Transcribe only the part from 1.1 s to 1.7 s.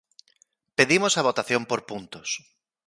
a votación